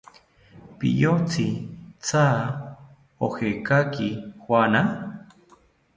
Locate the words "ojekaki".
3.25-4.07